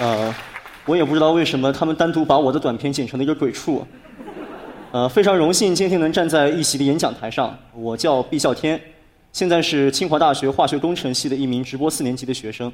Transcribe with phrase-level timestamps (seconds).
[0.00, 0.32] 呃，
[0.86, 3.84] 我也不知道为什么他们单独把我的短片剪成了一个鬼畜。
[4.92, 7.52] 呃，非常荣幸今天能站在一席的演讲台上。
[7.74, 8.80] 我叫毕啸天，
[9.32, 12.72] 现在是清华大学化学工程系的一名直播四年级的学生。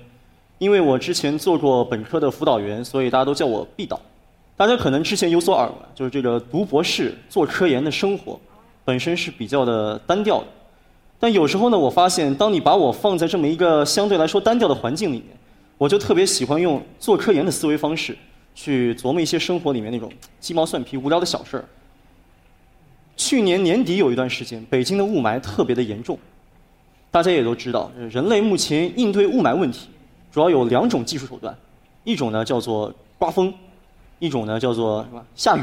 [0.59, 3.99] 因为我之前做过本科的辅导员，所以大家都叫我毕导。
[4.55, 8.39] 大家可能之前有所耳闻，就是这个读博士、做科研的生活，
[8.85, 10.47] 本身是比较的单调的。
[11.19, 15.29] 但有时候呢，我发现，当你把我放在这么一个相对来说单调的环境里面，
[15.85, 18.17] 我就特别喜欢用做科研的思维方式，
[18.55, 20.11] 去琢磨一些生活里面那种
[20.41, 21.65] 鸡毛蒜皮、无聊的小事儿。
[23.19, 26.19] 去年年底有一段时间，北京的雾霾特别的严重。
[27.11, 29.91] 大家也都知道，人类目前应对雾霾问题，
[30.33, 31.55] 主要有两种技术手段，
[32.03, 33.53] 一种呢叫做刮风。
[34.21, 35.61] 一种呢叫做什么下雨，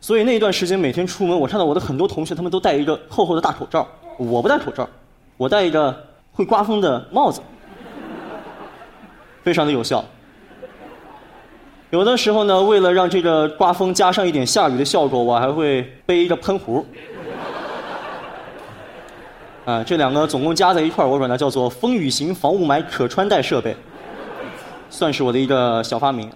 [0.00, 4.88] 所以那一段时间每天出门，我看到我的很多同学他们都戴一个厚厚的大口罩，我不戴口罩，
[5.36, 5.94] 我戴一个
[6.32, 7.42] 会刮风的帽子，
[9.46, 10.04] 非常的有效。
[11.90, 16.84] 有的时候呢，为了让这个刮风加上一点下雨的效果，我还会背一个喷壶。
[19.64, 23.76] 啊，这两个总共加在一块儿，我管它叫做风雨型防雾霾可穿戴设备，
[24.90, 26.28] 算是我的一个小发明。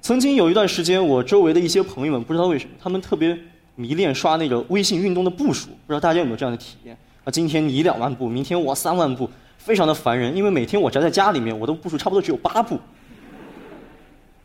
[0.00, 3.36] 曾经有一段时间，我周围的一些朋友们不知道为什么，他们特别
[3.74, 5.70] 迷恋刷那个微信运动的步数。
[5.84, 6.96] 不知道大家有没有这样的体验？
[7.24, 9.28] 啊，今天你两万步，明天我三万步，
[9.64, 10.34] 非常的烦人。
[10.36, 12.78] 因为每天我宅在家里面，我的步数差不多只有八步。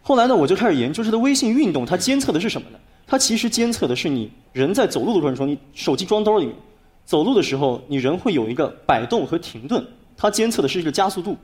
[0.02, 2.78] 后来呢，我就开始研究这个微信运动，它监测的是什么呢？
[3.06, 6.56] 它其实监测的是你人在走路的过程中，你手机装兜里面，
[7.06, 11.36] 走路的时候，你人会有一个摆动和停顿，它监测的是一个加速度。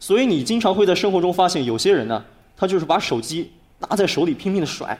[0.00, 2.24] 所以你经常会在生活中发现，有些人呢。
[2.54, 4.96] 他就是把手机拿在手里拼命的甩，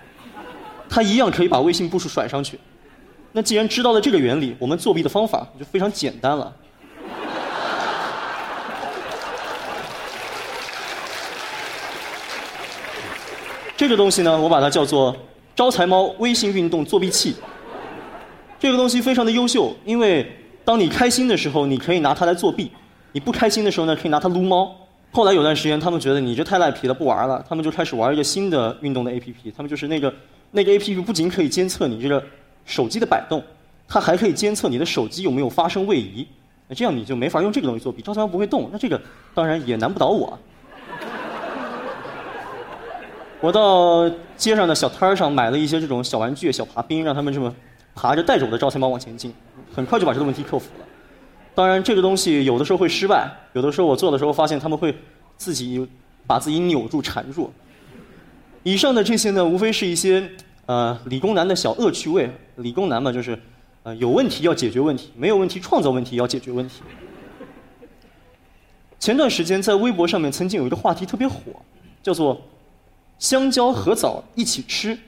[0.88, 2.58] 他一样可以把微信步数甩上去。
[3.30, 6.52] 那既然知道了这个原理，我们作弊的方法就非常简单了。
[13.82, 15.12] 这个东西呢，我把它叫做
[15.56, 17.34] “招财猫”微信运动作弊器。
[18.56, 20.24] 这个东西非常的优秀，因为
[20.64, 22.68] 当你开心的时候，你可以拿它来作弊；
[23.10, 24.72] 你不开心的时候呢，可以拿它撸猫。
[25.10, 27.44] 后来有段时间，他们觉得你这太赖皮了，不玩了。
[27.48, 29.52] 他们就开始玩一个新的运动的 APP。
[29.56, 30.14] 他们就是那个
[30.52, 32.22] 那个 APP 不仅可以监测你这个
[32.64, 33.42] 手机的摆动，
[33.88, 36.24] 它还可以监测你的手机有没有发生位移。
[36.68, 38.00] 那这样你就没法用这个东西作弊。
[38.00, 39.00] 招财猫不会动，那这个
[39.34, 40.38] 当然也难不倒我。
[43.42, 47.52] 我到街上的小摊儿上买了一些这种小玩具、小爬冰，让他们这么
[47.92, 49.34] 爬着带着我的招财猫往前进，
[49.74, 50.86] 很快就把这个问题克服了。
[51.52, 54.96] 当然，这个东西有的时候会失败，有的时候我做的时候发现他们会
[55.36, 55.84] 自己
[56.24, 57.52] 把自己扭住缠住。
[58.62, 60.30] 以上的这些呢，无非是一些
[60.66, 62.30] 呃理工男的小恶趣味。
[62.56, 63.36] 理工男嘛，就是
[63.82, 66.80] 呃有问题要解决问题，没有问题创造问题要解决问题。
[69.00, 71.36] 前段时间在微博上面曾经有一个话题特别火，
[72.04, 72.40] 叫做
[73.22, 74.98] “香蕉和枣一起吃，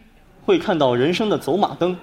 [0.45, 1.97] 会看到人生的走马灯”。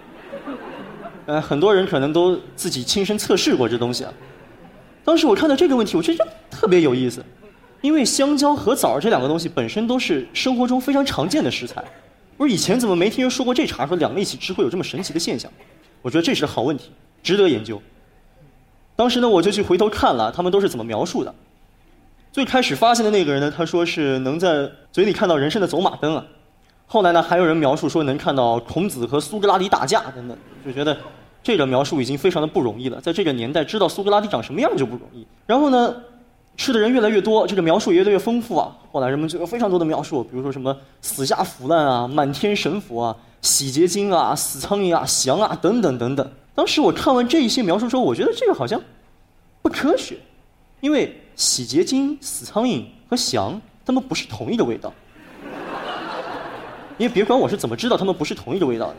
[1.25, 4.11] 呃，很多人可能都自己亲身测试过这东西啊。
[5.05, 7.23] 当时我看到这个问题，我觉得特别有意思，
[7.79, 11.81] 因为香蕉和枣这两个东西本身都是生活中非常常见的食材。
[12.35, 15.49] 我说以前怎么没听人说过这茬，说两个一起吃会有这么神奇的现象？
[16.01, 16.91] 我觉得这是好问题，
[17.23, 17.81] 值得研究。
[18.97, 21.33] 当时呢，我就去回头看了他们都是怎么描述的。
[22.31, 26.25] 最开始发现的那个人呢，他说是能在嘴里看到人生的走马灯啊。
[26.87, 30.97] 后来呢，还有人描述说能看到孔子和苏格拉底打架等等，就觉得。
[31.43, 35.25] 这个描述已经非常的不容易了，在这个年代知道苏格拉底长什么样就不容易。
[35.47, 35.95] 然后呢，
[36.55, 38.77] 吃的人越来越多，这个描述也越来越丰富啊。
[38.91, 46.31] 后来人们就有非常多的描述，比如说什么死虾腐烂啊、满天神佛啊、洗洁精啊、死苍蝇啊、翔啊等等等等。
[46.53, 48.79] 当时我看完这一些描述之后，我觉得这个好像
[49.63, 50.17] 不科学，
[50.79, 54.93] 因为洗洁精、死苍蝇和翔，它们不是同一个味道。
[56.97, 58.95] 因为别管我是怎么知道它们不是同一个味道的。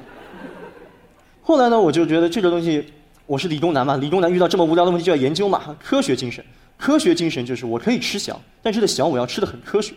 [1.43, 2.93] 后来呢，我就觉得这个东西，
[3.27, 6.45] 我是理工男嘛，理工男遇到这么无聊的问题就要研究嘛，科学精神，
[6.77, 9.95] 科学精神就是我可以吃翔，但是这翔我要吃的很科学。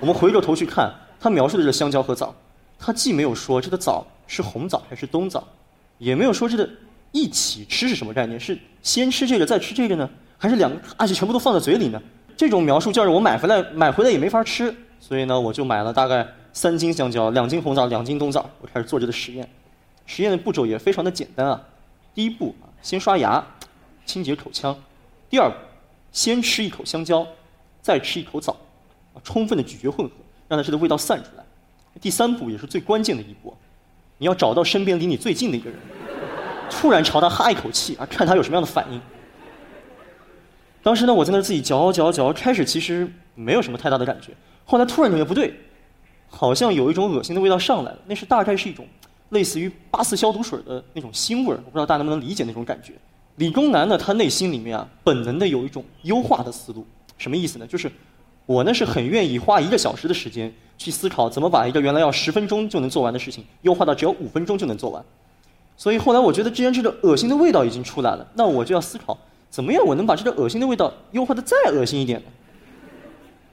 [0.00, 2.34] 我们回过头去看他描述的这香蕉和枣，
[2.78, 5.46] 他既没有说这个枣是红枣还是冬枣，
[5.98, 6.68] 也没有说这个
[7.12, 10.08] 一起吃是什么概念，是先吃这个再吃这个呢，
[10.40, 12.00] 还是两个而且全部都放在嘴里呢？
[12.34, 19.46] 这种描述叫着我买回来买回来也没法吃，所以呢，我就买了大概三斤香蕉，两斤红枣，两斤冬枣，我开始做这个实验。
[20.06, 21.60] 实验的步骤也非常的简单啊，
[22.14, 23.46] 第一步，先刷牙，
[24.06, 24.74] 清洁口腔；
[25.28, 25.56] 第二步，
[26.10, 27.26] 先吃一口香蕉，
[27.82, 28.56] 再吃一口枣，
[29.22, 30.14] 充分的咀嚼混合，
[30.48, 31.44] 让它这个味道散出来。
[32.00, 33.54] 第三步也是最关键的一步，
[34.16, 35.78] 你要找到身边离你最近的一个人，
[36.70, 38.98] 突然朝他哈一口气啊，看他有什么样的反应。
[40.82, 44.32] 当时呢，我在那儿自己嚼嚼嚼，开始其实没有什么太大的感觉，
[44.64, 45.54] 后来突然觉得不对，
[46.28, 48.86] 好像有一种恶心的味道上来了，那是大概是一种
[49.30, 52.94] 类似于八四消毒水的那种腥味儿，我不知道大家能不能理解那种感觉。
[53.36, 56.86] 理工男呢，他内心里面啊，本能的有一种优化的思路，
[57.16, 57.66] 什么意思呢？
[57.66, 57.90] 就是
[58.46, 65.04] 我呢是很愿意花一个小时的时间去思考怎么把一个原来要十分钟就能做完的事情，优化到只要五分钟就能做完。
[65.76, 69.16] 所以后来我觉得，既然这个恶心的味道已经出来了，那我就要思考，
[69.50, 72.22] 怎么样我能把这个恶心的味道优化的再恶心一点？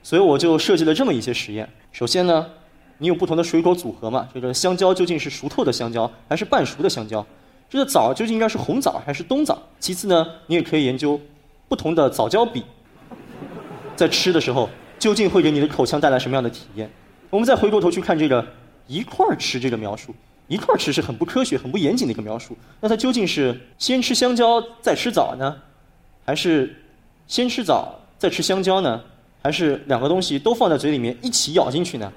[0.02, 1.68] 所以我就设计了这么一些实验。
[1.90, 2.46] 首先呢，
[2.98, 4.28] 你有不同的水果组合嘛？
[4.32, 7.26] 这个香蕉究竟是熟透的香蕉还是半熟的香蕉？
[7.68, 9.60] 这个枣究竟应该是红枣还是冬枣？
[9.80, 11.20] 其次呢，你也可以研究
[11.68, 12.64] 不同的枣胶比，
[13.96, 16.88] 在吃的时候究竟会给你的口腔带来什么样的体验？
[17.28, 18.46] 我们再回过头去看这个
[18.86, 20.14] 一块儿吃这个描述。
[20.46, 22.56] 一块儿吃是很不科学、很不严谨的一个描述。
[22.80, 25.54] 那它究竟是先吃香蕉再吃枣呢，
[26.28, 26.70] 还是
[27.26, 29.02] 先吃枣再吃香蕉呢，
[29.42, 32.12] 还是两个东西都放在嘴里面一起咬进去呢？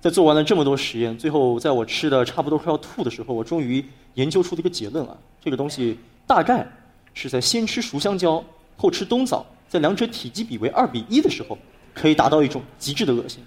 [0.00, 3.84] 在做完了这么多实验，最后在我吃的差不多快要吐的时候，我终于
[4.14, 5.14] 研究出了一个结论啊！
[5.42, 6.66] 这个东西大概
[7.12, 8.42] 是在先吃熟香蕉
[8.78, 11.58] 后吃冬枣，在两者体积比为二比一的时候，
[11.92, 13.44] 可以达到一种极致的恶心。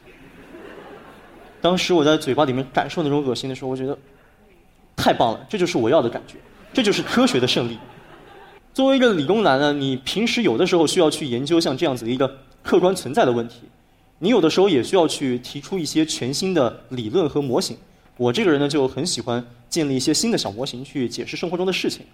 [1.59, 3.97] 当时我在嘴巴里面感受那种恶心的时候，我觉得
[4.95, 6.35] 太棒了，这就是我要的感觉，
[6.71, 7.79] 这就是科学的胜利。
[8.77, 12.31] 作为一个理工男呢，你平时有的时候需要去研究像这样子的一个
[12.61, 13.61] 客观存在的问题，
[14.19, 17.75] 你有的时候也需要去提出一些全新的理论和模型。
[18.17, 22.05] 我这个人呢，就很喜欢建立一些新的小模型去解释生活中的事情。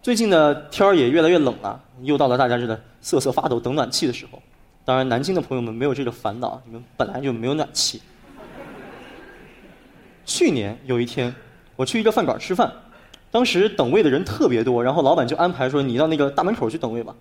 [0.00, 4.40] 最近呢，天儿也越来越冷了，又到了大家这个瑟瑟发抖等暖气的时候。
[4.84, 8.00] 当然，南京的朋友们没有这个烦恼，你们本来就没有暖气。
[10.24, 11.34] 去年有一天，
[11.74, 12.72] 我去一个饭馆吃饭，
[13.36, 17.14] 当时等位的人特别多，然后老板就安排说：“你到那个大门口去等位吧。”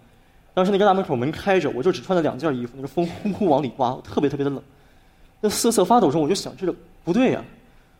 [0.55, 4.63] 当时那个大门口门开着，我就只穿了两件衣服，那个风呼呼往里刮，特别特别的冷。
[5.41, 6.73] 那瑟瑟发抖中，我就想：这个
[7.03, 7.43] 不对呀，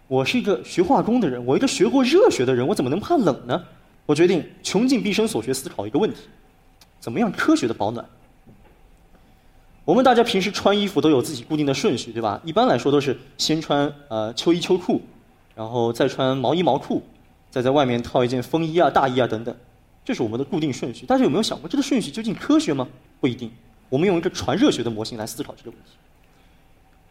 [0.08, 3.62] 我是一个学化工的人，我一个学过热学的人，我怎么能怕冷呢？
[4.06, 6.22] 我决定穷尽毕生所学思考一个问题：
[7.02, 8.06] 怎么样科学的保暖？
[9.84, 12.40] 我们大家平时穿衣服都有自己固定的顺序，对吧？
[12.46, 15.02] 一般来说都是先穿呃秋衣秋裤，
[15.54, 17.04] 然后再穿毛衣毛裤，
[17.56, 19.56] 再在外面套一件风衣啊、大衣啊等等，
[20.04, 21.06] 这是我们的固定顺序。
[21.06, 22.86] 大家有没有想过，这个顺序究竟科学吗？
[23.22, 23.50] 不一定。
[23.88, 25.92] 我们用一个传热学的模型来思考这个问题。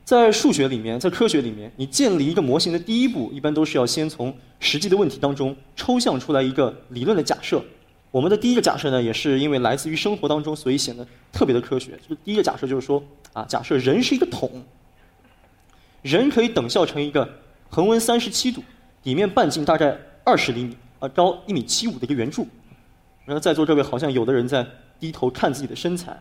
[0.05, 7.65] 在数学里面，在科学里面，你建立一个模型的第一步，一般都是要先从实际的问题当中抽象出来一个理论的假设。
[8.11, 11.93] 我们的第一个假设呢，也是因为来自于生活当中，所以显得特别的科学。
[12.07, 13.03] 就是第一个假设就是说，
[13.33, 14.63] 啊，假设人是一个桶，
[16.03, 17.27] 人可以等效成一个
[17.71, 18.63] 恒温三十七度、
[19.03, 22.47] 底面半径大概二十厘米、啊高一米七五的一个圆柱。
[23.25, 24.67] 然后在座这位好像有的人在
[24.99, 26.19] 低头看自己的身材，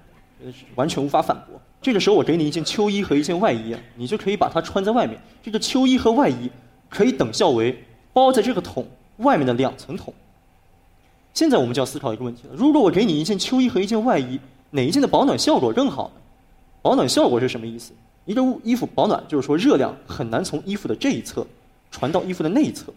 [0.75, 1.59] 完全无法反驳。
[1.81, 5.19] 这个时候我给你一件秋衣和一件外衣，你就可以把它穿在外面。
[5.41, 6.49] 这个秋衣和外衣
[6.89, 7.83] 可以等效为
[8.13, 10.13] 包在这个桶外面的两层桶。
[11.33, 14.39] 现在我们就要思考一个问题了：如果我给你一件秋衣和一件外衣，
[14.71, 16.21] 哪一件的保暖效果更好呢？
[16.81, 17.93] 保暖效果是什么意思？
[18.25, 21.45] 一个衣服保暖，就是说热量很难从衣服的这一侧
[21.91, 22.93] 传到衣服的那一侧。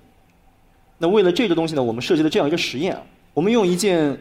[0.98, 3.02] 那为了这个东西呢，我们设计了这样一个实验啊：
[3.34, 4.18] 我们用一件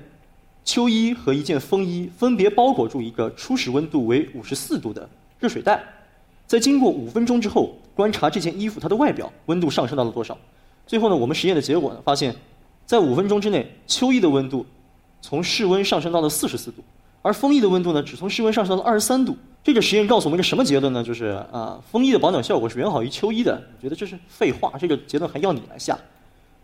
[0.64, 5.84] 秋衣和一件风衣分别包裹住一个初始温度为五十四度的热水袋，
[6.48, 10.38] 在经过五分钟之后，观察这件衣服它的外表温度上升到了多少。
[10.86, 12.36] 最后呢，我们实验的结果呢，发现。
[12.88, 14.64] 在五分钟之内，秋衣的温度
[15.20, 16.84] 从室温上升到了四十四度，
[17.24, 19.36] 而风衣的温度呢，只从室温上升到了二十三度。
[19.64, 21.04] 这个实验告诉我们一个什么结论呢？
[21.04, 23.60] 就是啊，风衣的保暖效果是远好于秋衣的。
[23.76, 25.98] 我觉得这是废话，这个结论还要你来下。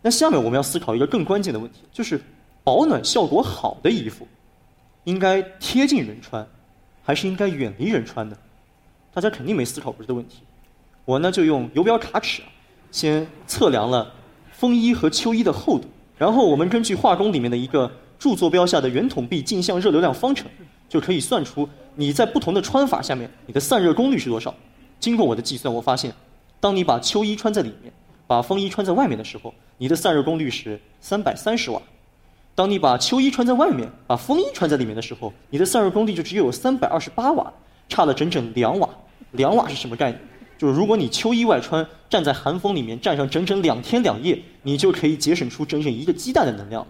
[0.02, 2.20] 那下面我们要思考一个更关键的问题，就是
[2.64, 4.26] 保暖效果好的衣服，
[5.04, 6.44] 应该贴近人穿，
[7.02, 8.36] 还是应该远离人穿呢？
[9.14, 10.40] 大家肯定没思考过这个问题。
[11.04, 12.42] 我呢就用游标卡尺，
[12.90, 14.12] 先测量了
[14.50, 15.86] 风衣和秋衣的厚度。
[16.18, 20.46] 然后我们根据化工里面的一个柱坐标下的圆筒壁径向热流量方程，
[20.88, 24.54] 就可以算出你在不同的穿法下面你的散热功率是多少。
[25.00, 26.12] 经过我的计算，我发现，
[26.60, 27.92] 当你把秋衣穿在里面，
[28.28, 31.82] 把风衣穿在外面的时候，你的散热功率是三百三十瓦；
[32.54, 37.52] 当你把秋衣穿在外面，把风衣穿在里面的时候，你的散热功率就只有三百二十八瓦，
[37.88, 38.88] 差了整整两瓦。
[39.32, 40.20] 两瓦是什么概念？
[40.56, 46.86] 就是如果你秋衣外穿，站在寒风里面站上整整两天两夜，你就可以节省出整整一个鸡蛋的能量。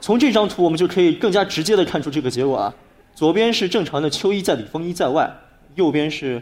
[0.00, 2.72] 从这张图我们就可以更加直接的看出这个结果啊。
[3.16, 5.28] 左边是正常的秋衣在里，风衣在外；
[5.74, 6.40] 右边是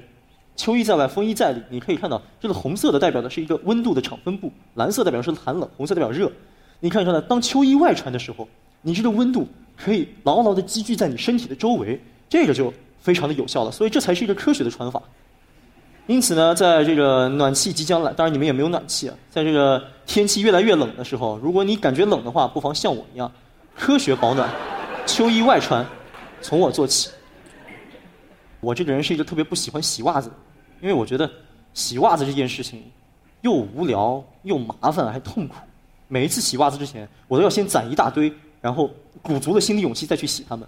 [0.57, 1.63] 秋衣在外，风衣在里。
[1.69, 6.33] 你可以看到，这个红色的代表的是一个温度的场分布，蓝色代表是寒冷，红色代表热。
[6.81, 8.49] 你看出来，当秋衣外穿的时候，
[8.83, 9.47] 你这个温度
[9.77, 12.73] 可以牢牢的积聚在你身体的周围，这个就。
[12.99, 13.71] 非常的有效了。
[13.71, 15.01] 所以这才是一个科学的穿法。
[16.09, 23.31] 因此呢，在这个暖气即将来，当然你们也没有暖气啊，在这个天气越来越冷的时候，如果你感觉冷的话，不妨像我一样，
[23.77, 24.51] 科学保暖，
[25.07, 25.87] 秋衣外穿，
[26.43, 27.09] 从我做起。
[28.59, 30.29] 我这个人是一个特别不喜欢洗袜子，
[30.87, 31.29] 因为我觉得
[31.75, 32.81] 洗袜子这件事情
[33.41, 35.57] 又无聊又麻烦还痛苦。
[36.07, 38.89] 每一次洗袜子之前，我都要先攒一大堆，然后
[39.21, 40.65] 鼓足了心理勇气再去洗它们。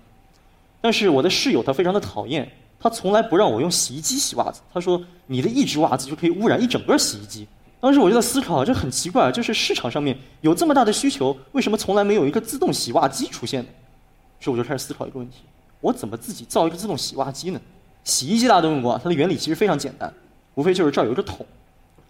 [0.81, 4.61] 但是我的室友他非常的讨厌，他从来不让我用洗衣机洗袜子。
[4.75, 7.47] 他说你的一只袜子就可以污染一整个洗衣机。
[7.79, 13.69] 当时我就在思考，这很奇怪，就是市场上面有这么大的需求，为什么从来没有一个自动洗袜机出现呢？
[14.41, 15.43] 于是我就开始思考一个问题：
[15.81, 17.61] 我怎么自己造一个自动洗袜机呢？
[18.09, 20.11] 洗衣机大家都用过，它的原理其实非常简单，
[20.55, 21.45] 无非就是这儿有一个桶，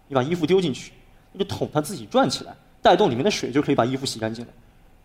[0.07, 0.93] 你把衣服丢进去，
[1.33, 4.51] 那个桶它自己转起来，带动里面的水就可以把衣服洗干净了。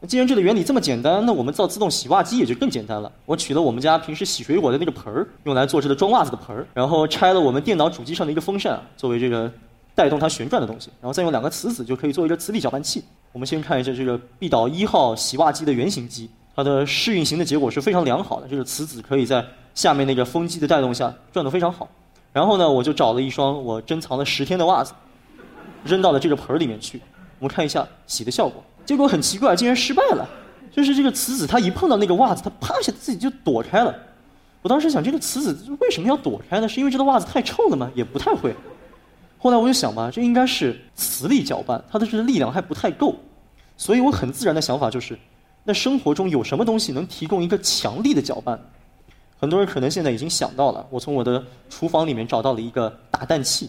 [0.00, 3.10] 那既然这个原理这么简单，那我们造自动洗袜机也就更简单了。
[3.26, 9.52] 我取了我们家平时洗水果的那个盆儿，用来做这个装袜子的盆儿，然后拆了我们电脑主机上的一个风扇作为这个
[9.96, 13.02] 带动它旋转的东西，然后再用两个磁子就可以做一个磁力搅拌器。
[13.32, 19.44] 我们先看一下这个毕导一号洗袜机的原型机，它的试运行的结果是非常良好的，这个磁子可以在。
[19.74, 21.88] 下面那个风机的带动下转得非常好，
[22.32, 24.92] 然后呢，我就找了一双我珍藏了十天的袜子，
[25.84, 27.00] 扔到了这个盆儿里面去。
[27.40, 30.26] 我们看一下洗的效果，结果很奇怪，竟然失败了。
[30.70, 33.94] 就是这个磁子它一碰到那个袜子，它啪一下自己就躲开了。
[34.62, 36.68] 我当时想，这个磁子为什么要躲开呢？
[36.68, 37.90] 是因为这个袜子太臭了吗？
[37.94, 38.54] 也不太会。
[39.38, 43.14] 后来我就想吧，这应该是磁力搅拌，它的这个力量还不太够。
[43.76, 45.18] 所以我很自然的想法就是，
[45.64, 48.58] 那生活中有什么东西能提供一个强力的搅拌？
[49.44, 53.68] 很多人可能现在已经想到了，我从我的厨房里面找到了一个打蛋器，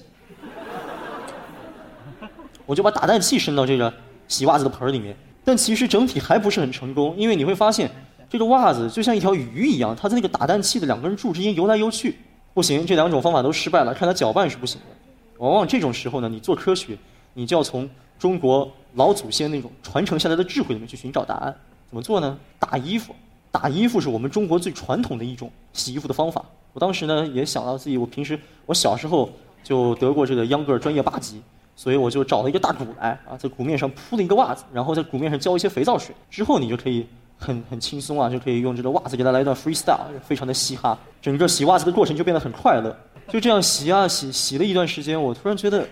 [2.66, 3.94] 我就把打蛋器伸到这个
[4.30, 5.14] 洗袜子的盆里面，
[5.44, 7.92] 但其实整体还不是很成功，因为你会发现
[8.30, 12.18] 这个袜子就像一条鱼一样，它在那个打蛋器的两根柱之间游来游去，
[12.54, 14.96] 不行，这两种方法都失败了，看它搅拌是不行的。
[15.40, 16.98] 往往这种时候呢，你做科学，
[17.34, 21.54] 你就要从中国老祖先那种传承下来的智慧里面去寻找答案。
[21.90, 22.40] 怎么做呢？
[22.58, 23.14] 打衣服。
[23.56, 26.44] 打衣服是我们中国最传统的一种洗衣服的方法。
[26.74, 29.30] 我当时呢也想到自己，我平时我小时候
[29.64, 31.42] 就得过这个秧歌专业八级，
[31.74, 37.08] 所以我就找了一个大鼓来啊，在鼓面上铺了一个袜子，然后在鼓面上浇一些肥皂水，之后你就可以
[37.40, 41.00] 很 很轻松啊，就可以用这个袜子给它来一段 freestyle，非常的嘻哈。
[41.22, 42.94] 整个洗袜子的过程就变得很快乐。
[43.30, 45.88] 就这样洗啊洗，洗了一段时间，我突然觉得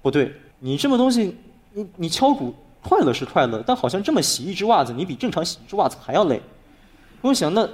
[0.00, 1.36] 不对，你这么东西，
[1.72, 6.40] 你你敲鼓快乐是快乐，但好像这么洗一只袜子，你比正常洗一只袜子还要累。
[7.24, 7.66] 我想，那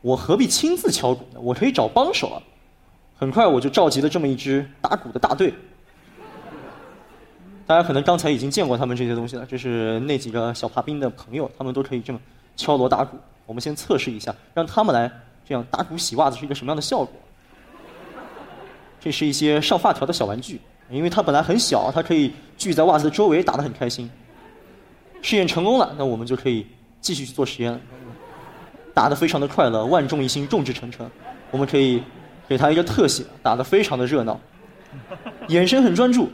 [0.00, 1.40] 我何必亲自敲鼓呢？
[1.40, 2.42] 我可以找帮手啊！
[3.16, 5.54] 很快我就召集了这么一支打鼓的大队。
[7.64, 12.18] 大家可能刚才已经见过他们这些东西了，这是那几个小爬兵的朋友，他们都可以这么
[12.56, 13.16] 敲锣打鼓。
[13.46, 15.08] 我们先测试一下，让他们来
[15.48, 17.14] 这样打鼓洗袜子是一个什么样的效果。
[18.98, 20.60] 这是一些上发条的小玩具，
[20.90, 24.10] 因为它本来很小，它可以聚在袜子的周围，打得很开心。
[25.22, 26.66] 试验成功了，那我们就可以
[27.00, 27.80] 继续去做实验了。
[28.94, 31.10] 打得非常的快乐，万众一心，众志成城。
[31.50, 32.02] 我们可以
[32.48, 34.38] 给他一个特写，打得非常的热闹，
[35.48, 36.30] 眼神很专注。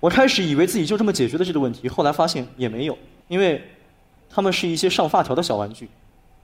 [0.00, 2.96] 我开始以为自己就这么解决了这个问题，后来发现也没有，
[3.28, 3.62] 因为
[4.28, 5.88] 他们是一些上发条的小玩具。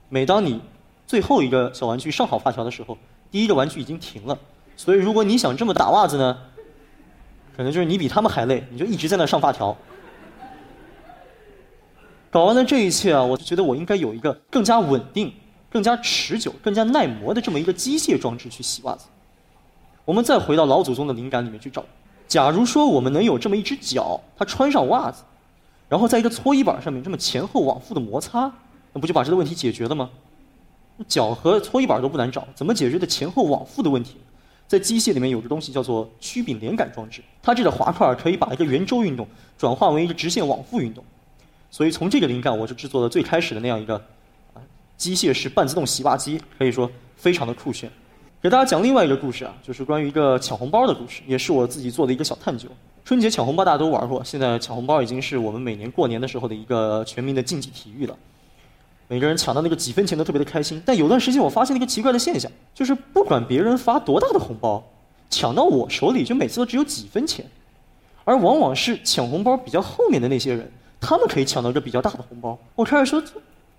[0.09, 0.61] 每当你
[1.07, 2.97] 最后一个小玩具上好发条的时候，
[3.31, 4.39] 第一个玩具已经停了。
[4.77, 6.37] 所以如果你想这么打袜子呢，
[7.57, 9.75] 可能就是你比他们还累，你就一直在那上发条。
[12.31, 15.33] 搞完了这一切啊，我就觉得我应该有一个更加稳定、
[15.71, 19.07] 更加持久、更加耐磨的这么一个机械装置去洗袜子。
[20.05, 21.85] 我们再回到老祖宗的灵感里面去找。
[22.29, 25.23] 假如说我们能有这么一只脚，它穿上袜子，
[25.89, 28.53] 然后在一个搓衣板上面这么前后往复的摩擦，
[28.93, 30.11] 那不就把这个问题解决了吗？
[31.07, 34.17] 脚和搓衣板都不难找，怎么解决的前后往复的问题？
[34.67, 41.05] 在机械里面有个东西叫做曲柄连杆装置，它这个滑块可以把一个圆周运动转化为一个直线往复运动。
[41.71, 44.03] 所以从这个灵感，我就制作了最开始的那样一个
[44.97, 47.91] 机械式半自动洗袜机，可以说非常的酷炫。
[48.41, 52.69] 给大家讲另外一个故事啊，就是关于一个抢红包的故事，也是我自己做的一个小探究。
[53.05, 58.17] 春节抢红包大家都玩过，现在抢红包已经是我们每年过年的时候的一个全民的竞技体育了。
[59.09, 60.83] 每个人抢到那个几分钱都特别的开心。
[60.85, 64.85] 但有段时间我发现了一个奇怪的现象，就是不管别人发多大的红包，
[65.31, 67.45] 抢到我手里就每次都只有几分钱，
[68.25, 70.71] 而往往是抢红包比较后面的那些人。
[71.07, 72.59] 他们可以抢到一个比较大的红包。
[72.75, 73.23] 我开始说，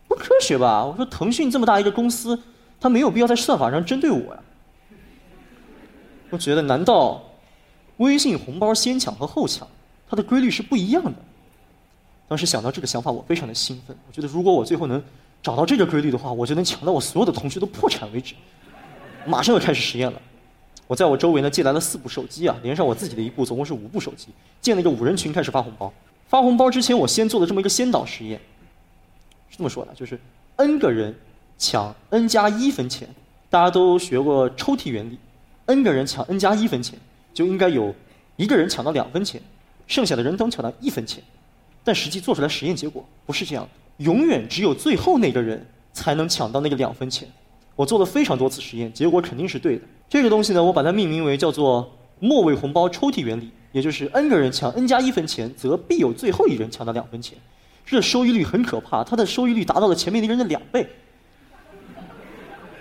[0.07, 0.85] 不科学吧？
[0.85, 2.39] 我说腾讯这么大一个公司，
[2.79, 4.39] 它没有必要在算法上针对我呀。
[6.29, 7.21] 我觉得，难道
[7.97, 9.67] 微信红包先抢和后抢，
[10.09, 11.11] 它的规律是不一样的？
[12.29, 13.97] 当时想到这个想法，我非常的兴奋。
[14.07, 15.03] 我觉得，如果我最后能
[15.43, 18.35] 找到这个规律的话，我就能抢到我所有的同学都破产为止。
[19.25, 20.21] 马上要开始实验了。
[20.87, 24.29] 我在我周围呢借来了四部手机啊，连上我自己的一部，总共是五部手机，
[24.61, 25.91] 建了一个五人群开始发红包。
[26.27, 28.39] 发红包之前，我先做了这么一个先导实验。
[29.49, 30.19] 是这么说的，就是
[30.57, 31.15] n 个人
[31.57, 33.07] 抢 n 加一分钱，
[33.49, 35.17] 大家都学过抽屉原理
[35.67, 36.99] ，n 个人抢 n 加一分钱，
[37.33, 37.95] 就应该有
[38.35, 39.41] 一个人抢到两分钱，
[39.87, 41.23] 剩下的人都抢到一分钱。
[41.83, 43.67] 但实际做出来实验结果不是这样，
[43.97, 47.25] 永远只有最后那个人才能抢到那个两分钱。
[47.77, 49.83] 我做了非常多次实验，结果肯定是对的。
[50.09, 57.37] 这个东西呢，我把它命名为叫做末位红包抽屉原理，也就是 n 个人抢 n 加一分钱，则必有最后一人抢到两分钱。
[57.85, 60.87] 这收益率很可怕，它的收益率达到了前面那人的两倍。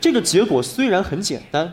[0.00, 1.73] 这个结果虽然很简单，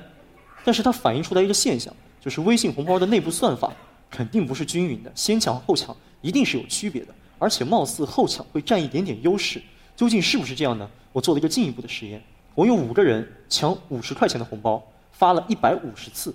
[0.63, 3.72] 但是它反映出来一个现象，就是微信红包的内部算法
[4.10, 7.13] 肯定不是均匀的，先抢后抢一定是有区别的。
[7.39, 9.62] 而且貌似后抢会占一点点优势，
[9.96, 10.89] 究竟是不是这样呢？
[11.12, 12.22] 我做了一个进一步的实验，
[12.55, 16.34] 我用五个人抢五十块钱的红包，发了一百五十次，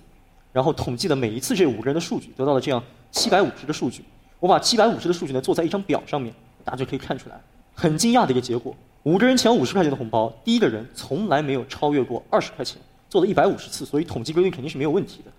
[0.53, 4.05] 然后统计了每一次这五个人的数据，得到了这样七百五十的数据。
[4.41, 6.33] 我把七百五十的数据呢做在一张表上面，
[6.65, 7.41] 大家就可以看出来，
[7.75, 15.33] 很惊讶的一个结果：五个人抢五十块钱的红包，第一个人从来没有超越过二十块钱，做了一百五十次，所以统计规律肯定是没有问题的。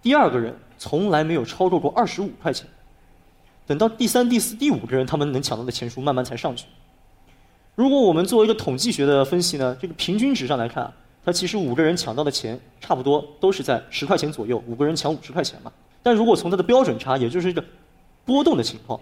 [0.00, 2.66] 第二个人从来没有超过过二十五块钱。
[3.66, 6.64] 等到第三、第四、第五个人，他们能抢到的钱数慢慢才上去。
[7.74, 10.90] 如果我们做一个统计学的分析呢，这个平均值上来看，
[11.24, 15.70] 他其实五个人抢到的钱差不多都是在十块钱左右，五个人抢五十块钱嘛。
[16.02, 17.62] 但如果从它的标准差，也就是一个
[18.24, 18.98] 波动的情况，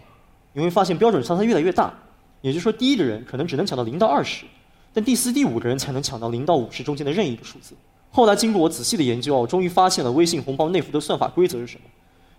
[0.52, 1.92] 你会发现标准差它越来越大。
[2.40, 4.44] 也就是说，第一个人可能只能抢到零到二十，
[4.92, 7.74] 但第四、第五个人才能抢到零到五十中间的任意一个数字。
[8.10, 11.82] 后来经过我仔细的研究啊，我终于发现了微信红包内部的算法规则是什么。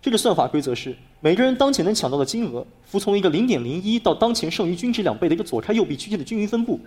[0.00, 6.80] 这个算法规则是每个人当前能抢到的金额服从一个零点零一到当前剩余均值两倍的一个左开右闭区间的均匀分布。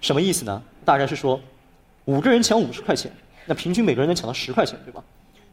[0.00, 0.62] 什么意思呢？
[0.84, 1.40] 大概是说，
[2.04, 3.10] 五个人抢五十块钱，
[3.46, 5.02] 那平均每个人能抢到十块钱，对吧？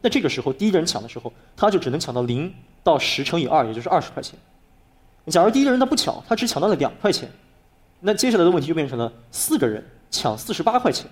[0.00, 2.52] 那这个时候第一个人抢的时候，他就只能抢到零
[2.82, 4.38] 到十乘以二，也就是二十块钱。
[5.28, 7.28] 假如第一个人他不巧，他只抢到了两块钱，
[8.00, 11.06] 那接下来的问题就变成了四个人抢四十八块钱，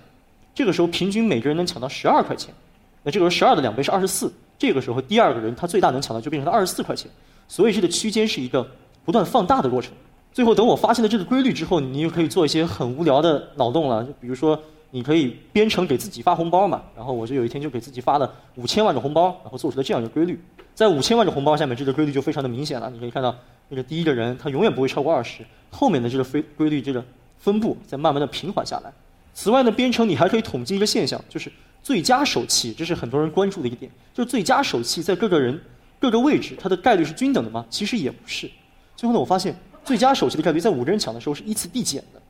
[0.53, 2.53] 这个时候平均每个人能抢到十二块钱。
[3.01, 7.09] 那这个时候十二的两倍是二十四，这个时候第二个人他最大能抢到就变成了二十四块钱，
[7.47, 8.65] 所以这个区间是一个
[9.03, 9.91] 不断放大的过程。
[10.33, 20.41] 最后等我发现了这个规律之后，你就可以做一些很无聊的脑洞了，就比如说你可以编程给自己发红包嘛，然后我就有一天就给自己发了五千万个红包，然后做出了这样一个规律。
[20.73, 22.89] 在五千万个红包下面，这个规律就非常的明显了。
[22.89, 23.35] 你可以看到，
[23.69, 27.03] 那个第一个人他永远不会超过二十，后面的这个非规律这个
[27.37, 28.91] 分布在慢慢的平缓下来。
[29.35, 31.51] 此外呢，编程你还可以统计一个现象，就是。
[31.83, 35.59] 最佳手气，这是很多人关注的一个点，就是最佳手气在各个人
[35.99, 37.65] 各个位置，它的概率是均等的吗？
[37.69, 38.49] 其实也不是。
[38.95, 42.21] 最后呢，我发现最佳手气的概率在五个人抢的时候是依次递减的。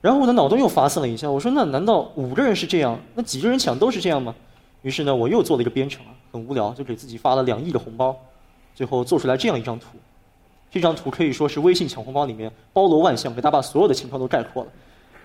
[0.00, 4.34] 然后我的脑洞又发散了一下，我说那难道五个人是这样，那几个人抢都是这样吗？
[4.82, 8.16] 于是呢，我又做了一个编程啊，很无聊，就给自己发了两亿的红包，
[8.74, 9.96] 最后做出来这样一张图。
[10.70, 14.70] 这张图可以说是微信抢红包里面包罗万象，给他把所有的情况都概括了。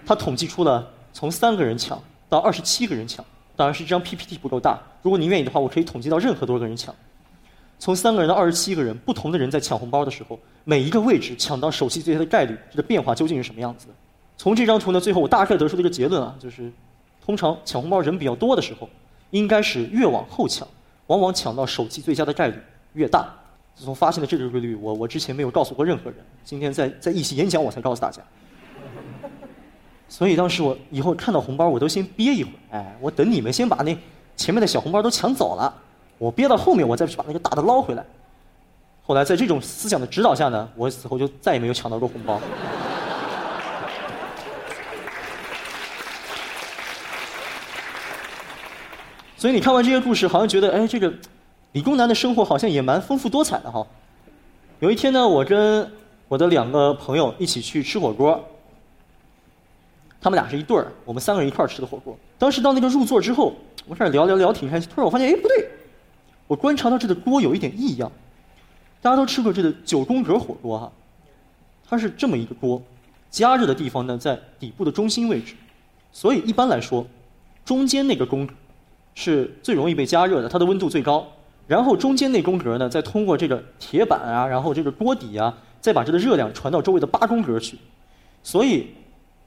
[0.05, 3.25] 它统计出了从三个人抢到二十七个人抢。
[3.55, 4.79] 当然是这张 PPT 不够大。
[5.01, 6.93] 如果您愿意的话，我可以统计到任何多个人抢。
[7.79, 13.93] 从三个人到二十七个人，不同的人在抢红包的时候，每一个位置抢到手气最佳的概率，这个变化究竟是什么样子的？
[14.35, 16.71] 从这张图呢，最后我大概得出了一个结论啊，就是
[17.23, 18.89] 通常抢红包人比较多的时候，
[19.31, 20.67] 应该是越往后抢，
[21.07, 22.55] 往往抢到手气最佳的概率
[22.93, 23.33] 越大。
[23.75, 28.21] 自从发现了这个规律，我我之前没有告诉过任何人，今天在在 一起演讲我才告诉大家。
[30.09, 33.95] 所以当时我以后看到红包，我都先憋一会儿，哎，我等你们先把那
[34.35, 35.71] 前面的小红包都抢走了，
[36.17, 38.05] 我憋到后面，我再去把那个大的捞回来。
[39.05, 42.41] 后来在这种思想的指导下呢，我此后就再也没有抢到过红包。
[49.37, 51.13] 所以你看完这些故事，好像觉得，哎，这个
[51.73, 53.85] 理工男的生活好像也蛮丰富多彩的哈。
[54.79, 55.91] 有一天呢，我跟
[56.27, 58.43] 我的两个朋友一起去吃火锅。
[60.19, 62.17] 他们俩是一对儿，我们三个人一块儿吃的火锅。
[62.39, 63.53] 当时到那个入座之后，
[63.85, 64.89] 我开始聊聊聊挺开心。
[64.89, 65.69] 突然我发现，哎，不对，
[66.47, 68.11] 我观察到这个锅有一点异样。
[69.01, 70.91] 大家都吃过这个九宫格火锅哈，
[71.87, 72.81] 它是这么一个锅，
[73.29, 75.55] 加热的地方呢在底部的中心位置，
[76.11, 77.05] 所以一般来说，
[77.63, 78.49] 中间那个宫
[79.13, 81.27] 是最容易被加热的，它的温度最高。
[81.67, 87.77] 然后中间那宫格呢，再通过这个铁板啊，然后这个锅底啊，再把这个热量传到周围的八宫格去，
[88.41, 88.87] 所以。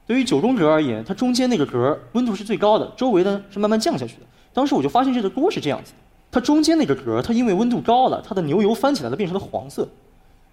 [0.07, 4.23] 对于九宫格而言，它中间那个格温度是最高的，周围呢是慢慢降下去的。
[4.51, 5.93] 当时我就发现这个锅是这样子，
[6.31, 9.83] 它中间那个格它因为温度高了，它的牛油翻起来了，变成了黄色；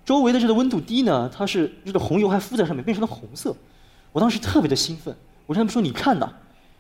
[0.05, 3.55] 周围的这个温度低呢，它是这个红油还敷在上面，变成了红色。
[4.11, 5.15] 我当时特别的兴奋，
[5.47, 6.29] 我跟他们说：“你看呐，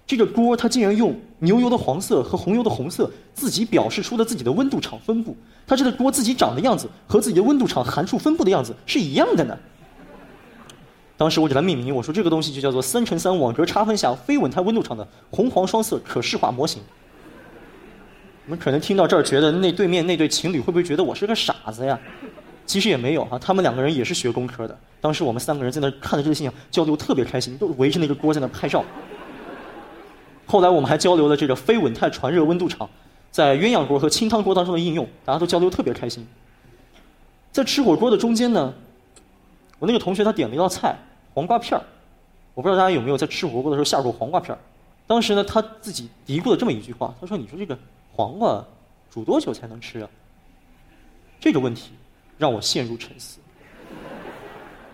[0.06, 9.56] 这个锅它竟然用牛油的黄色和红油的红色自己表示出了自己的温度场分布，它这个锅自己长的样子和自己的温度场函数分布的样子是一样的呢。”
[11.16, 16.82] 当时我给它命名，我说这个东西就叫做三乘三网格差分下非稳态温度场的红黄双色可视化模型。
[18.48, 22.00] 你们可能听到这儿觉得那对面那对情侣会不会觉得我是个傻子呀？
[22.64, 24.74] 其实也没有哈，他们两个人也是学工科的。
[25.02, 28.82] 当时我们三个人在那看着这个现象，交流特别开心，都围着那个锅在那拍照。
[30.46, 32.88] 后来我们还交流了这个非稳态传热温度场
[33.30, 36.26] 在鸳鸯锅和清汤锅当中的应用，大家都交流特别开心。
[37.52, 38.72] 在吃火锅的中间呢，
[39.78, 40.96] 我那个同学他点了一道菜
[41.34, 41.84] 黄瓜片儿，
[42.54, 44.58] 我不知道大家有没有在吃火锅的时候下过黄瓜片儿。
[45.06, 47.78] 当时呢，他自己嘀咕了这么一句话，他说：“你说这个。”
[48.18, 48.66] 黄瓜
[49.08, 50.10] 煮多久才能吃啊？
[51.38, 51.92] 这个问题
[52.36, 53.38] 让我陷入沉思。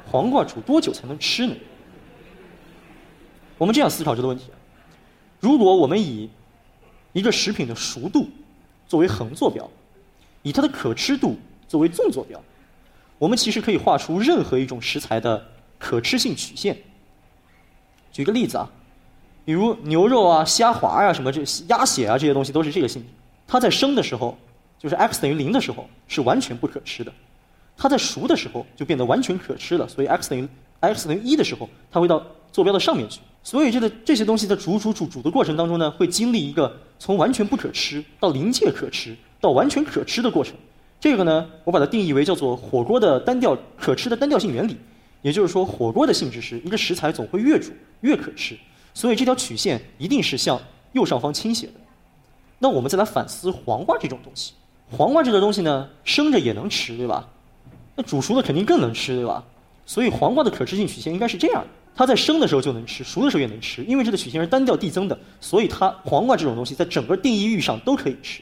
[0.07, 1.57] 黄瓜煮多久才能吃呢？
[3.57, 4.57] 我们这样思考这个问题啊：
[5.41, 6.29] 如果我们以
[7.15, 8.29] 一个食品的熟度
[8.87, 9.71] 作为横坐标，
[10.43, 12.39] 以它的可吃度作为纵坐标，
[13.19, 16.77] 我们其实可以画出任何一种食材的可吃性曲线。
[18.13, 18.71] 举个例子啊。
[19.45, 23.09] 比如牛肉啊、虾滑呀、什么这鸭血啊这些东西都是这个性质。
[23.47, 24.37] 它在生的时候，
[24.79, 27.13] 就是 x 等于零的时候是完全不可吃的；
[27.77, 29.87] 它在熟的时候就变得完全可吃了。
[29.87, 30.49] 所以 x 等于
[30.81, 33.21] x 等于一的时候，它会到坐标的上面去。
[33.43, 40.55] 所以这个这些东西在煮煮煮煮的过程当中呢，会经历一个从完全不可吃到临界可吃到完全可吃的过程。
[40.99, 44.79] 这个呢，我把它定义为叫做火锅的单调可吃的单调性原理。
[45.21, 48.57] 也就是说，火锅的性质是一个食材总会越煮越可吃。
[48.95, 50.59] 所以这条曲线一定是向
[50.93, 51.73] 右上方倾斜的。
[52.59, 54.53] 那我们再来反思黄瓜这种东西，
[54.91, 57.29] 黄瓜这个东西呢，生着也能吃，对吧？
[57.97, 59.45] 那煮熟了肯定更能吃，对吧？
[59.85, 63.85] 所以黄瓜的可吃性曲线应该是这样的：它在生的时候就能吃，熟的时候也能吃。
[63.85, 68.41] 因为这个曲线是单调递增的，所以它黄瓜这种东西在整个定义域上都可以吃。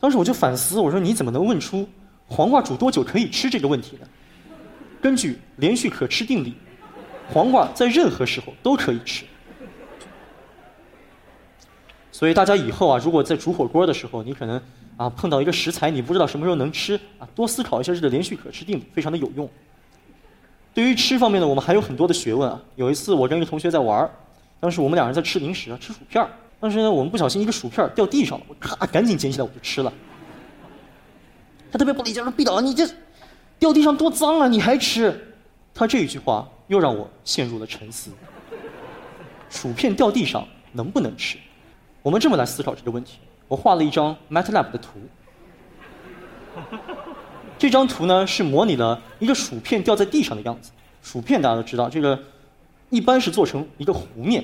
[0.00, 1.88] 当时我就反思，我说你怎么能问出
[2.26, 4.08] 黄瓜煮多久可以吃这个问题呢？
[5.00, 6.54] 根据连续可吃定理，
[7.32, 9.24] 黄瓜在任何时候都可以吃。
[12.18, 14.60] 所以大家以后啊，如果在煮火锅的时候，你可能
[14.96, 19.48] 啊碰到一个食材，你不知道什么时候能吃啊，多思考一下这个连续可吃定，非常的有用。
[20.74, 22.60] 对于吃方面呢，我们还有很多的学问啊。
[22.74, 24.10] 有一次我跟一个同学在玩儿，
[24.58, 26.28] 当时我们两人在吃零食啊，吃薯片儿。
[26.58, 29.92] 当时呢，我们不小心一个薯片掉地上了，我咔赶紧捡起来我就吃了。
[31.70, 32.84] 他特别不理解说：“毕导，你这
[33.60, 35.36] 掉地上多脏啊，你还吃？”
[35.72, 38.10] 他这一句话又让我陷入了沉思。
[39.48, 41.38] 薯片掉地上能不能吃？
[42.08, 43.18] 我们这么来思考这个问题。
[43.48, 44.98] 我画了一张 MATLAB 的图，
[47.58, 50.70] 这张图呢是模拟了一个薯片掉在地上的样子。
[51.02, 52.18] 薯片大家都知道，这个
[52.88, 54.42] 一般是做成一个弧面，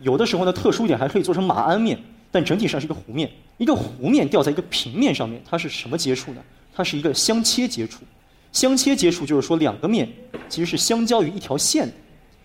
[0.00, 3.30] 有的时候呢特殊一点还可以做成马鞍面，但整体上是一个弧面。
[3.58, 6.42] 一个弧面掉在一个平面上面，它是什么接触呢？
[6.74, 8.00] 它是一个相切接触。
[8.52, 10.08] 相切接触就是说两个面
[10.48, 11.92] 其实是相交于一条线的，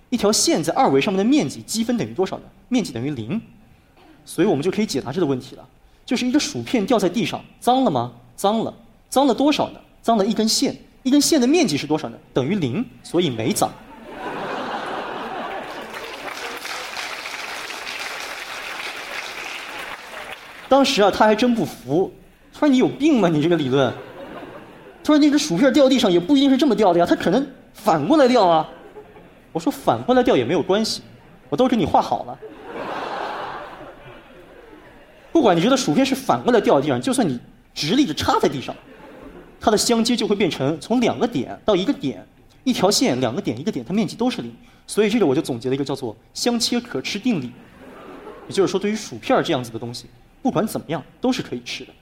[0.09, 2.43] 一条线在二维上面的面积积分等于多少呢？
[2.67, 3.41] 面积等于零。
[4.27, 5.65] 所以我们就可以解答这个问题了，
[6.05, 8.11] 就是一个薯片掉在地上，脏了吗？
[8.35, 8.73] 脏了，
[9.07, 9.79] 脏了多少呢？
[10.01, 12.17] 脏了一根线，一根线的面积是多少呢？
[12.33, 13.71] 等于零，所以没脏。
[20.67, 22.11] 当时啊，他还真不服，
[22.53, 23.29] 他说：“你有病吗？
[23.29, 23.89] 你这个理论。”
[25.05, 28.69] 他说：“那个薯片掉地上也不一定是这么掉的呀，它可能反过来掉啊。”
[29.53, 31.01] 我说：“反过来掉也没有关系，
[31.47, 32.37] 我都给你画好了。”
[35.37, 37.39] 不管你觉得薯片是反过来掉在地上，就算你
[37.71, 38.75] 直立着插在地上，
[39.61, 42.25] 它的相接就会变成从两个点到一个点，
[42.63, 44.51] 一条线两个点一个点，它面积都是零。
[44.87, 47.51] 所以这个我就总结了一个叫做相切可吃定理。
[48.47, 50.07] 也就是说，对于薯片这样子的东西，
[50.41, 51.93] 不管怎么样都是可以吃的。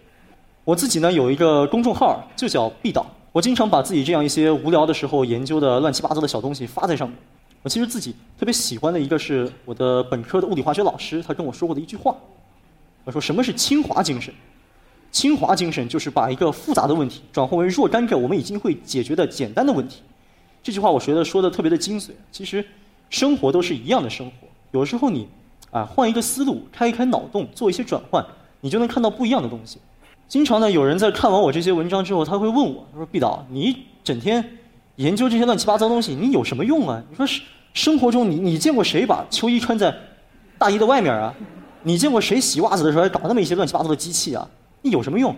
[0.63, 7.17] 我自己呢有一个公众号，就叫必导，我经常把自己这样一些无聊的时候研究的乱七八糟的小东西发在上面。
[7.63, 12.15] 我其实自己特别喜欢的一个是我的本科的物理化学老师，他跟我说过的一句话。
[13.05, 14.33] 我说：“什么是清华精神？
[15.11, 20.01] 清华精神就是把一个复杂的问题转化为若干个我们已经会解决的简单的问题。”
[20.61, 22.09] 这句话我觉得说的特别的精髓。
[22.31, 22.65] 其实，
[23.09, 24.47] 生活都是一样的生活。
[24.71, 25.27] 有时候你
[25.69, 28.25] 啊换一个思路，开一开脑洞，做一些转换，
[28.61, 29.77] 你就能看到不一样的东西。
[30.27, 34.43] 经常呢，有人在看完我这些文章之后，他会问我：“他说毕导，你整天
[34.95, 37.03] 研究这些乱七八糟东西，你有什么用啊？
[37.11, 37.23] 你说
[37.73, 39.95] 生活中你你见过谁把秋衣穿在
[40.57, 41.31] 大衣的外面啊？”
[41.85, 44.47] 你见过谁洗袜子的时候还搞那么一些乱七八糟的机器啊？
[44.81, 45.35] 你有什么用？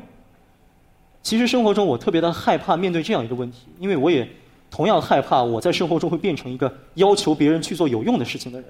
[1.22, 4.26] 其实生活中我特别的害怕面对这样一个问题，因为我也
[4.72, 8.70] 同样害怕我在生活中会变成一个要求别人去做有用的事情的人。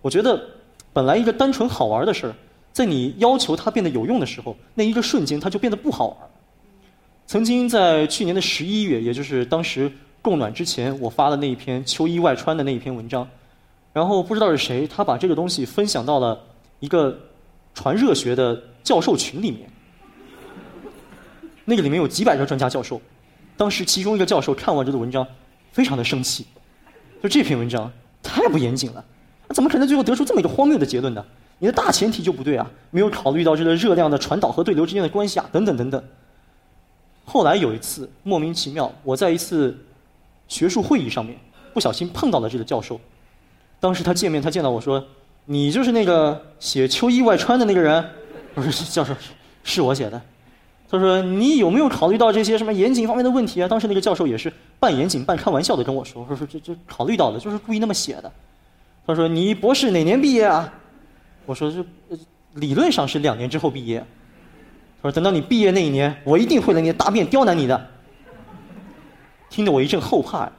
[0.00, 0.40] 我觉得，
[0.92, 2.34] 本来一个单纯好玩的事儿，
[2.72, 6.16] 在你要求它变得有用的时候，那一个瞬间它就变得不好玩。
[7.26, 9.90] 曾经在去年的十一月，也就是当时
[10.22, 13.28] 供暖之前，我发的那一篇秋衣外穿的那一篇文章，
[13.92, 16.40] 然后不知道是谁，他把这个东西分享到了
[16.80, 17.18] 一个
[17.74, 19.70] 传热学的教授群里面。
[21.64, 23.00] 那个里面有几百个专家教授，
[23.56, 25.26] 当时其中一个教授看完这个文章，
[25.70, 26.46] 非常的生气，
[27.22, 29.04] 就这篇文章太不严谨了，
[29.50, 31.24] 怎么可能最后得出这么一个荒谬的结论呢？
[31.58, 36.02] 你的大前提就不对啊，没有考虑到这个热量的传导和对流之间的关系啊，等等等等。
[37.24, 39.76] 后来有一次莫名其妙，我在一次
[40.46, 41.36] 学术会议上面
[41.74, 42.98] 不小心碰到了这个教授，
[43.78, 45.04] 当时他见面，他见到我说
[45.50, 48.04] ：“你就是那个写秋衣外穿的那个人？”
[48.54, 49.14] 我说：“教授，
[49.64, 50.20] 是我写的。”
[50.90, 58.30] 他说：“你有没有考虑到这些什么严谨方面的问题啊？”当时那个教授也是半严谨半开玩笑的跟我说：“说说这这考虑到了，就是故意那么写的。”
[59.06, 60.70] 他说：“你博士哪年毕业啊？”
[61.46, 61.82] 我说：“这
[62.54, 64.00] 理论上是两年之后毕业。”
[65.00, 67.88] 他说：“等到你毕业那一年，我一定会来你的大便刁难你的。”
[69.48, 70.50] 听得我一阵后怕，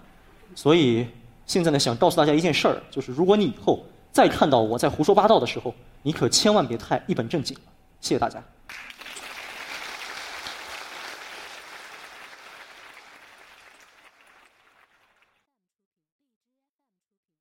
[0.55, 1.05] 所以
[1.45, 7.63] 现在呢，想告诉大家一件事儿，就是如果你以后再看到我在胡说八道的时候，你可千万别太一本正经了。
[8.01, 8.43] 谢谢大家。